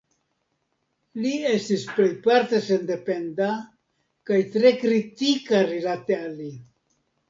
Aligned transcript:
Li 1.25 1.33
estis 1.49 1.83
plejparte 1.99 2.63
sendependa 2.71 3.53
kaj 4.33 4.43
tre 4.59 4.77
kritika 4.85 5.65
rilate 5.73 6.23
al 6.23 6.39
li. 6.45 6.55